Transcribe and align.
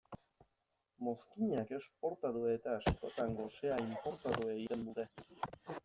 Mozkinak 1.07 1.75
esportatu 1.79 2.43
eta 2.55 2.73
askotan 2.79 3.39
gosea 3.43 3.81
inportatu 3.87 4.53
egiten 4.59 4.87
dute. 4.91 5.11